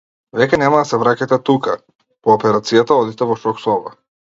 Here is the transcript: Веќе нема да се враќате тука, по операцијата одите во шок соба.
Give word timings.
Веќе 0.39 0.57
нема 0.61 0.79
да 0.79 0.87
се 0.91 0.99
враќате 1.03 1.39
тука, 1.51 1.77
по 2.25 2.35
операцијата 2.39 3.01
одите 3.05 3.31
во 3.35 3.39
шок 3.45 3.65
соба. 3.69 3.97